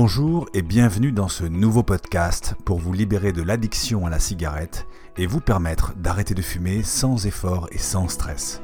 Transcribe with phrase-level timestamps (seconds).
[0.00, 4.86] Bonjour et bienvenue dans ce nouveau podcast pour vous libérer de l'addiction à la cigarette
[5.16, 8.62] et vous permettre d'arrêter de fumer sans effort et sans stress.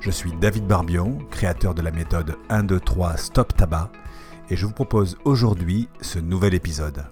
[0.00, 3.90] Je suis David Barbion, créateur de la méthode 1, 2, 3 Stop Tabac
[4.50, 7.06] et je vous propose aujourd'hui ce nouvel épisode.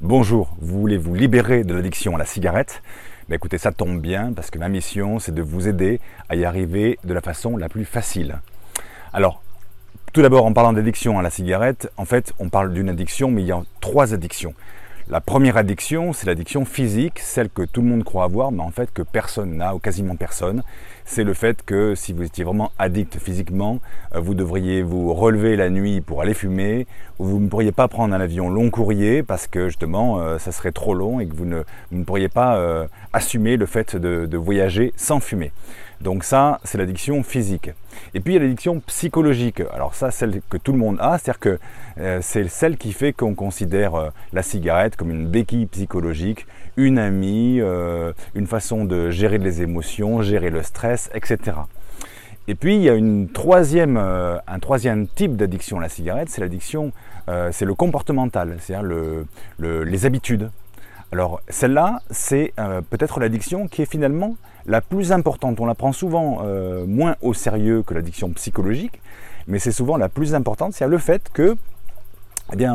[0.00, 2.84] Bonjour, vous voulez vous libérer de l'addiction à la cigarette?
[3.28, 6.44] Ben Écoutez, ça tombe bien parce que ma mission c'est de vous aider à y
[6.44, 8.38] arriver de la façon la plus facile.
[9.12, 9.42] Alors,
[10.16, 13.42] tout d'abord, en parlant d'addiction à la cigarette, en fait, on parle d'une addiction, mais
[13.42, 14.54] il y a trois addictions.
[15.10, 18.70] La première addiction, c'est l'addiction physique, celle que tout le monde croit avoir, mais en
[18.70, 20.62] fait que personne n'a, ou quasiment personne.
[21.04, 23.80] C'est le fait que si vous étiez vraiment addict physiquement,
[24.14, 26.86] euh, vous devriez vous relever la nuit pour aller fumer,
[27.18, 30.50] ou vous ne pourriez pas prendre un avion long courrier parce que justement euh, ça
[30.50, 34.94] serait trop long et que vous ne, pourriez pas euh, assumer le fait de voyager
[34.96, 35.52] sans fumer.
[36.00, 37.70] Donc ça, c'est l'addiction physique.
[38.14, 39.62] Et puis il y a l'addiction psychologique.
[39.72, 41.58] Alors ça, celle que tout le monde a, c'est-à-dire que
[41.98, 46.98] euh, c'est celle qui fait qu'on considère euh, la cigarette comme une béquille psychologique, une
[46.98, 51.56] amie, euh, une façon de gérer les émotions, gérer le stress, etc.
[52.48, 52.96] Et puis il y a
[53.32, 56.92] troisième, un troisième type d'addiction à la cigarette, c'est l'addiction,
[57.50, 58.88] c'est le comportemental, c'est-à-dire
[59.58, 60.48] les habitudes.
[61.12, 62.52] Alors celle-là, c'est
[62.90, 65.60] peut-être l'addiction qui est finalement la plus importante.
[65.60, 69.00] On la prend souvent euh, moins au sérieux que l'addiction psychologique,
[69.46, 71.56] mais c'est souvent la plus importante, c'est le fait que
[72.58, 72.66] eh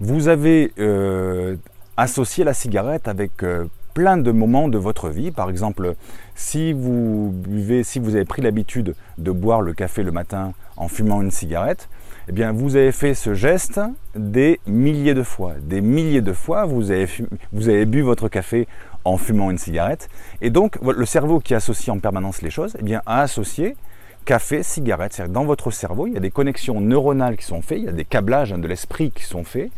[0.00, 1.56] vous avez euh,
[1.96, 5.30] associé la cigarette avec euh, plein de moments de votre vie.
[5.30, 5.94] Par exemple,
[6.34, 10.88] si vous buvez, si vous avez pris l'habitude de boire le café le matin en
[10.88, 11.88] fumant une cigarette,
[12.28, 13.80] eh bien, vous avez fait ce geste
[14.14, 15.54] des milliers de fois.
[15.60, 17.08] Des milliers de fois, vous avez,
[17.52, 18.68] vous avez bu votre café
[19.04, 20.08] en fumant une cigarette.
[20.40, 23.76] Et donc, le cerveau qui associe en permanence les choses, eh bien, a associé
[24.24, 25.12] café, cigarette.
[25.12, 27.88] C'est-à-dire dans votre cerveau, il y a des connexions neuronales qui sont faites, il y
[27.88, 29.70] a des câblages hein, de l'esprit qui sont faits.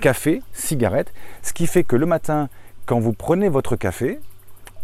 [0.00, 1.10] Café, cigarette.
[1.42, 2.50] Ce qui fait que le matin,
[2.84, 4.20] quand vous prenez votre café,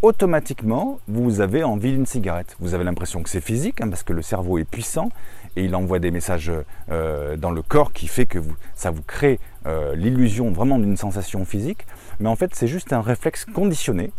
[0.01, 2.55] automatiquement, vous avez envie d'une cigarette.
[2.59, 5.09] Vous avez l'impression que c'est physique, hein, parce que le cerveau est puissant
[5.55, 6.51] et il envoie des messages
[6.91, 8.39] euh, dans le corps qui fait que
[8.75, 11.85] ça vous crée euh, l'illusion vraiment d'une sensation physique.
[12.19, 14.11] Mais en fait, c'est juste un réflexe conditionné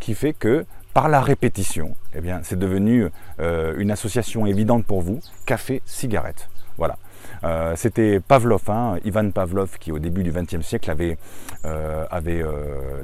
[0.00, 3.06] qui fait que par la répétition, eh bien, c'est devenu
[3.40, 6.48] euh, une association évidente pour vous, café-cigarette.
[6.78, 6.96] Voilà.
[7.44, 11.18] Euh, c'était Pavlov, hein, Ivan Pavlov, qui au début du XXe siècle avait,
[11.64, 12.44] euh, avait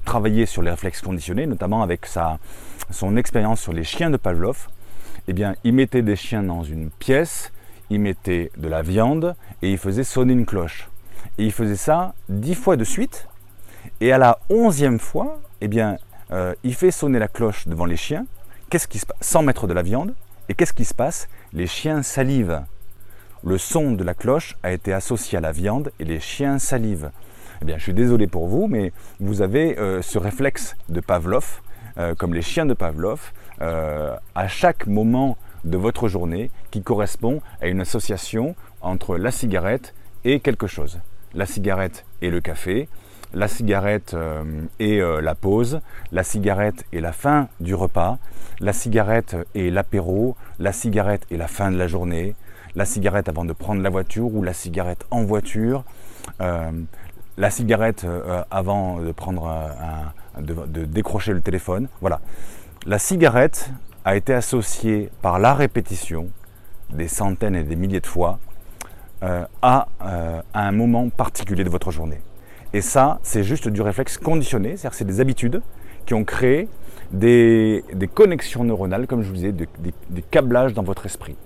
[0.04, 2.38] travaillé sur les réflexes conditionnés, notamment avec sa,
[2.90, 4.68] son expérience sur les chiens de Pavlov.
[5.28, 7.52] Eh bien, il mettait des chiens dans une pièce,
[7.90, 10.88] il mettait de la viande et il faisait sonner une cloche.
[11.38, 13.28] Et il faisait ça dix fois de suite,
[14.00, 15.96] et à la onzième fois, eh bien,
[16.30, 18.26] euh, il fait sonner la cloche devant les chiens.
[18.70, 20.14] Qu'est-ce qui se passe Sans mettre de la viande.
[20.48, 21.28] Et qu'est-ce qui se passe?
[21.52, 22.62] Les chiens salivent.
[23.44, 27.10] Le son de la cloche a été associé à la viande et les chiens salivent.
[27.60, 31.60] Eh bien, je suis désolé pour vous, mais vous avez euh, ce réflexe de Pavlov,
[31.98, 37.68] euh, comme les chiens de Pavlov, à chaque moment de votre journée qui correspond à
[37.68, 39.94] une association entre la cigarette
[40.24, 41.00] et quelque chose.
[41.34, 42.88] La cigarette et le café,
[43.34, 44.44] la cigarette euh,
[44.78, 45.80] et euh, la pause,
[46.12, 48.18] la cigarette et la fin du repas,
[48.60, 52.34] la cigarette et l'apéro, la cigarette et la fin de la journée,
[52.76, 55.84] la cigarette avant de prendre la voiture ou la cigarette en voiture,
[56.40, 56.70] euh,
[57.36, 58.06] la cigarette
[58.50, 59.50] avant de prendre
[60.38, 61.88] de, décrocher le téléphone.
[62.00, 62.20] Voilà.
[62.86, 63.70] La cigarette
[64.04, 66.28] a été associée par la répétition
[66.90, 68.38] des centaines et des milliers de fois
[69.20, 69.88] à
[70.54, 72.20] un moment particulier de votre journée.
[72.74, 75.62] Et ça, c'est juste du réflexe conditionné, c'est-à-dire c'est des habitudes
[76.06, 76.68] qui ont créé
[77.12, 81.36] des, connexions neuronales, comme je vous disais, des, câblages dans votre esprit.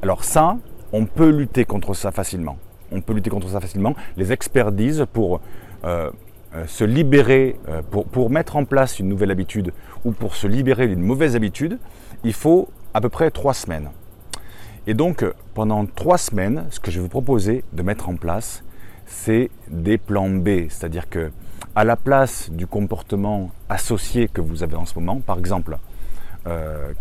[0.00, 0.56] Alors ça,
[0.92, 2.58] on peut lutter contre ça facilement.
[2.92, 3.94] On peut lutter contre ça facilement.
[4.16, 5.40] Les experts disent pour
[5.84, 6.10] euh,
[6.54, 9.72] euh, se libérer, euh, pour, mettre en place une nouvelle habitude
[10.04, 11.78] ou pour se libérer d'une mauvaise habitude,
[12.24, 13.90] il faut à peu près trois semaines.
[14.86, 15.24] Et donc,
[15.54, 18.64] pendant trois semaines, ce que je vais vous proposer de mettre en place,
[19.06, 21.30] c'est des plans B, c'est-à-dire que
[21.76, 25.78] à la place du comportement associé que vous avez en ce moment, par exemple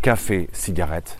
[0.02, 1.18] café, cigarette,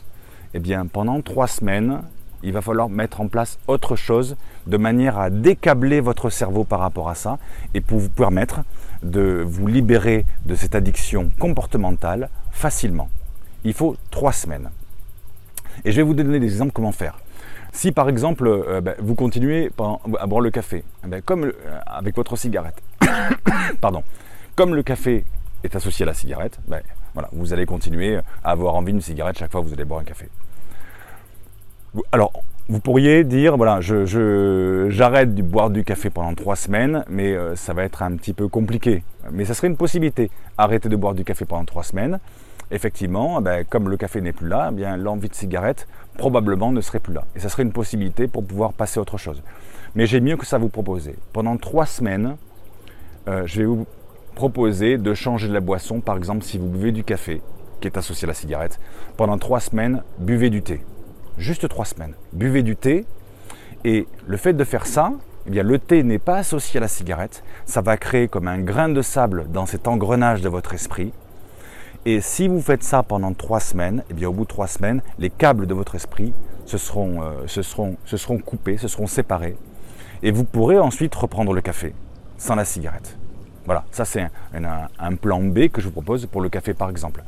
[0.52, 2.02] eh bien pendant trois semaines,
[2.42, 6.80] il va falloir mettre en place autre chose de manière à décabler votre cerveau par
[6.80, 7.38] rapport à ça
[7.74, 8.60] et pour vous permettre
[9.02, 13.08] de vous libérer de cette addiction comportementale facilement.
[13.64, 14.70] Il faut trois semaines.
[15.84, 17.18] Et je vais vous donner des exemples comment faire.
[17.72, 19.70] Si par exemple euh, ben, vous continuez
[20.18, 21.52] à boire le café, eh ben, comme euh,
[21.86, 22.82] avec votre cigarette,
[23.80, 24.02] pardon,
[24.56, 25.24] comme le café
[25.62, 26.80] est associé à la cigarette, ben,
[27.14, 30.00] voilà, vous allez continuer à avoir envie d'une cigarette chaque fois que vous allez boire
[30.00, 30.28] un café.
[32.12, 32.32] Alors,
[32.68, 37.72] vous pourriez dire, voilà, j'arrête de boire du café pendant trois semaines, mais euh, ça
[37.72, 39.02] va être un petit peu compliqué.
[39.32, 40.30] Mais ça serait une possibilité.
[40.56, 42.20] Arrêter de boire du café pendant trois semaines,
[42.70, 46.80] effectivement, eh ben, comme le café n'est plus là, eh l'envie de cigarette probablement ne
[46.80, 47.24] serait plus là.
[47.34, 49.42] Et ça serait une possibilité pour pouvoir passer à autre chose.
[49.96, 51.16] Mais j'ai mieux que ça à vous proposer.
[51.32, 52.36] Pendant trois semaines,
[53.26, 53.84] euh, je vais vous
[54.36, 56.00] proposer de changer de la boisson.
[56.00, 57.42] Par exemple, si vous buvez du café,
[57.80, 58.78] qui est associé à la cigarette,
[59.16, 60.82] pendant trois semaines, buvez du thé
[61.40, 62.14] juste trois semaines.
[62.32, 63.04] Buvez du thé
[63.84, 65.12] et le fait de faire ça,
[65.46, 67.42] eh bien, le thé n'est pas associé à la cigarette.
[67.64, 71.12] Ça va créer comme un grain de sable dans cet engrenage de votre esprit.
[72.04, 75.02] Et si vous faites ça pendant trois semaines, eh bien, au bout de trois semaines,
[75.18, 76.32] les câbles de votre esprit
[76.66, 79.56] se seront, euh, se seront, se seront coupés, se seront séparés.
[80.22, 81.94] Et vous pourrez ensuite reprendre le café
[82.38, 83.16] sans la cigarette.
[83.66, 87.22] Voilà, ça c'est un, plan B que je vous propose pour le café par exemple.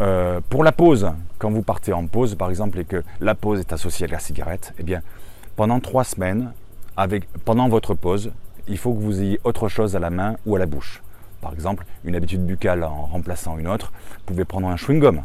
[0.00, 3.60] Euh, pour la pause, quand vous partez en pause par exemple et que la pause
[3.60, 5.02] est associée à la cigarette, eh bien
[5.56, 6.52] pendant trois semaines,
[7.44, 8.32] pendant votre pause,
[8.68, 11.02] il faut que vous ayez autre chose à la main ou à la bouche.
[11.40, 15.22] Par exemple, une habitude buccale en remplaçant une autre, vous pouvez prendre un chewing-gum.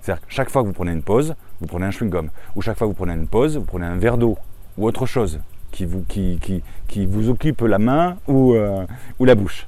[0.00, 2.28] C'est-à-dire que chaque fois que vous prenez une pause, vous prenez un chewing-gum.
[2.54, 4.36] Ou chaque fois que vous prenez une pause, vous prenez un verre d'eau
[4.76, 5.40] ou autre chose
[5.70, 8.86] qui vous, occupe la main ou, euh,
[9.18, 9.66] ou la bouche.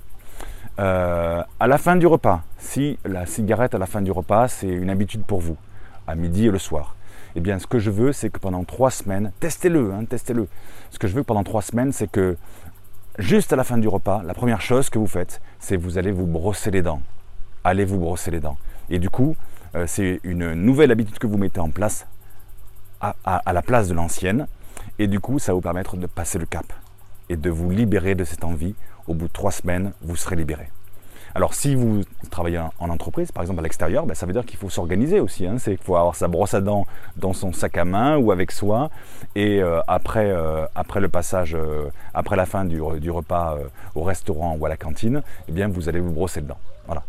[0.78, 4.69] Euh, à la fin du repas, si la cigarette à la fin du repas, c'est
[4.69, 5.56] une habitude pour vous,
[6.06, 6.96] à midi et le soir,
[7.34, 10.49] eh bien, ce que je veux, c'est que pendant trois semaines, testez-le, hein, testez-le.
[10.90, 12.37] Ce que je veux pendant trois semaines, c'est que
[13.19, 16.12] juste à la fin du repas, la première chose que vous faites, c'est vous allez
[16.12, 17.00] vous brosser les dents.
[17.64, 18.56] Allez vous brosser les dents.
[18.88, 19.37] Et du coup,
[19.75, 22.06] euh, c'est une nouvelle habitude que vous mettez en place
[23.00, 24.46] à la place de l'ancienne.
[24.99, 26.64] Et du coup, ça va vous permettre de passer le cap
[27.28, 28.75] et de vous libérer de cette envie
[29.08, 30.69] au bout de trois semaines, vous serez libéré.
[31.37, 32.00] Alors si vous
[32.31, 35.47] travaillez en entreprise, par exemple à l'extérieur, ben, ça veut dire qu'il faut s'organiser aussi.
[35.47, 35.56] Hein.
[35.58, 36.87] C'est qu'il faut avoir sa brosse à dents
[37.19, 38.88] dans son sac à main ou avec soi.
[39.35, 43.58] Et euh, après, euh, après le passage, euh, après la fin du, repas
[43.94, 46.59] au restaurant ou à la cantine, eh bien vous allez vous brosser le dents.
[46.87, 47.02] Voilà.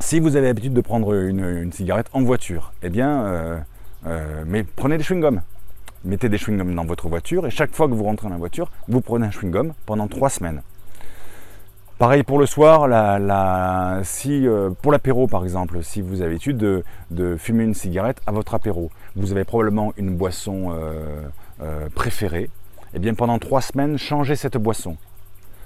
[0.00, 3.64] si vous avez l'habitude de prendre une, cigarette en voiture, eh bien,
[4.44, 5.40] mais prenez des chewing-gums
[6.06, 8.70] mettez des chewing-gums dans votre voiture et chaque fois que vous rentrez dans la voiture,
[8.88, 10.62] vous prenez un chewing-gum pendant trois semaines.
[11.98, 12.82] Pareil pour le soir,
[14.04, 16.58] si, euh, pour l'apéro par exemple, si vous avez l'habitude
[17.10, 21.22] de, fumer une cigarette à votre apéro, vous avez probablement une boisson euh,
[21.62, 22.50] euh, préférée, et
[22.96, 24.98] eh bien pendant trois semaines, changez cette boisson.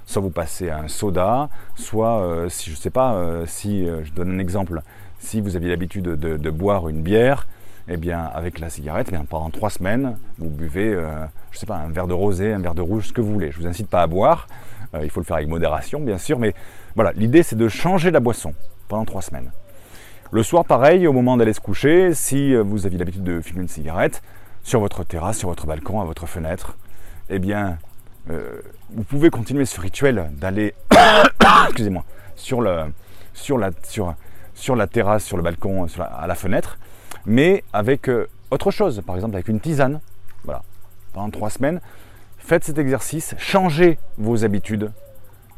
[0.07, 4.33] Soit vous passez à un soda, soit, si je ne sais pas, si je donne
[4.33, 4.83] un exemple,
[5.19, 7.47] si vous aviez l'habitude de boire une bière,
[7.93, 11.11] eh bien, avec la cigarette, eh bien, pendant trois semaines, vous buvez, euh,
[11.51, 13.51] je sais pas, un verre de rosé, un verre de rouge, ce que vous voulez.
[13.51, 14.47] Je vous incite pas à boire.
[14.95, 16.55] Euh, il faut le faire avec modération, bien sûr, mais
[16.95, 18.55] voilà, l'idée c'est de changer la boisson
[18.87, 19.51] pendant trois semaines.
[20.31, 23.63] Le soir, pareil, au moment d'aller se coucher, si euh, vous aviez l'habitude de fumer
[23.63, 24.23] une cigarette,
[24.63, 26.77] sur votre terrasse, sur votre balcon, à votre fenêtre,
[27.29, 27.79] eh bien,
[28.27, 30.75] vous pouvez continuer ce rituel d'aller,
[31.65, 32.05] excusez-moi,
[32.37, 32.87] sur la
[34.87, 36.79] terrasse, sur le balcon, à la fenêtre,
[37.27, 40.01] mais avec euh, autre chose, par exemple avec une tisane.
[40.45, 40.63] Voilà.
[41.13, 41.81] Pendant trois semaines,
[42.39, 44.93] faites cet exercice, changez vos habitudes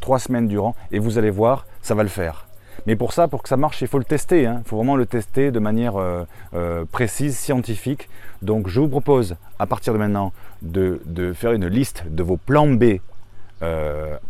[0.01, 2.47] trois semaines durant et vous allez voir, ça va le faire.
[2.87, 4.47] Mais pour ça, pour que ça marche, il faut le tester.
[4.47, 4.63] Hein.
[4.65, 8.09] Il faut vraiment le tester de manière euh, euh, précise, scientifique.
[8.41, 11.01] Donc je vous propose à partir de maintenant de,
[11.35, 12.99] faire une liste de vos plans B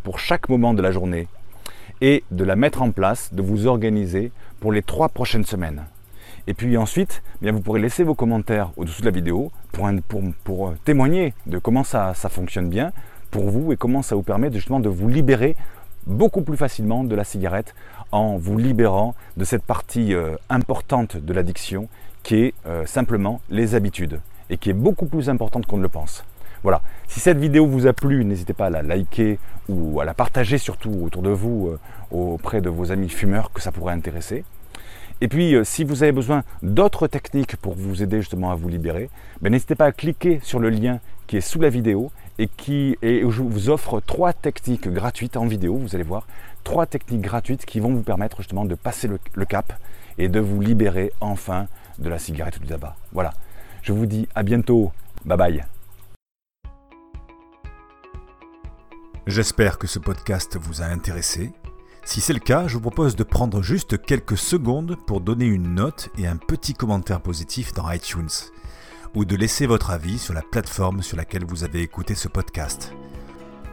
[0.03, 1.27] pour chaque moment de la journée
[2.03, 5.85] et de la mettre en place, de vous organiser pour les trois prochaines semaines.
[6.49, 9.89] Et puis ensuite, eh bien, vous pourrez laisser vos commentaires au-dessous de la vidéo pour,
[9.89, 12.93] euh, témoigner de comment ça, fonctionne bien
[13.31, 15.55] pour vous et comment ça vous permet justement de vous libérer
[16.07, 17.75] beaucoup plus facilement de la cigarette
[18.11, 21.89] en vous libérant de cette partie euh, importante de l'addiction
[22.25, 24.21] qui est euh, simplement les habitudes
[24.51, 26.25] et qui est beaucoup plus importante qu'on ne le pense.
[26.65, 30.15] Voilà, si cette vidéo vous a plu, n'hésitez pas à la liker ou à la
[30.15, 31.77] partager surtout autour de vous
[32.13, 34.45] auprès de vos amis fumeurs que ça pourrait intéresser.
[35.23, 38.69] Et puis, euh, si vous avez besoin d'autres techniques pour vous aider justement à vous
[38.69, 39.09] libérer,
[39.41, 40.99] ben, n'hésitez pas à cliquer sur le lien
[41.29, 42.11] qui est sous la vidéo
[42.41, 46.27] et qui je vous offre trois techniques gratuites en vidéo, vous allez voir,
[46.65, 49.73] trois techniques gratuites qui vont vous permettre justement de passer le, le cap
[50.19, 51.69] et de vous libérer enfin
[52.01, 52.97] de la cigarette ou du tabac.
[53.13, 53.33] Voilà,
[53.83, 54.91] je vous dis à bientôt,
[55.25, 55.65] bye bye.
[59.29, 61.53] J'espère que ce podcast vous a intéressé
[62.05, 65.75] si c'est le cas, je vous propose de prendre juste quelques secondes pour donner une
[65.75, 68.29] note et un petit commentaire positif dans iTunes,
[69.15, 72.93] ou de laisser votre avis sur la plateforme sur laquelle vous avez écouté ce podcast.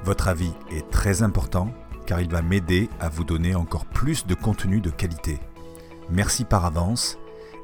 [0.03, 1.73] Votre avis est très important
[2.05, 5.39] car il va m'aider à vous donner encore plus de contenu de qualité.
[6.09, 7.17] Merci par avance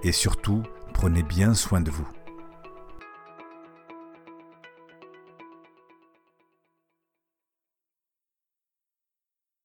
[0.04, 0.62] et surtout,
[0.94, 2.08] prenez bien soin de vous.